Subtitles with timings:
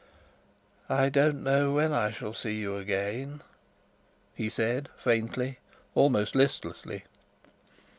[0.89, 3.43] "I don't know when I shall see you again,"
[4.33, 5.59] he said faintly,
[5.93, 7.03] almost listlessly.